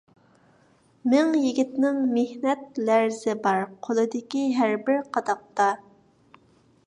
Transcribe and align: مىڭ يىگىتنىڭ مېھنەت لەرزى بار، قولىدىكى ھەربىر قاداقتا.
مىڭ 1.11 1.27
يىگىتنىڭ 1.41 1.99
مېھنەت 2.15 2.79
لەرزى 2.87 3.35
بار، 3.47 3.63
قولىدىكى 3.87 4.43
ھەربىر 4.61 5.03
قاداقتا. 5.19 5.69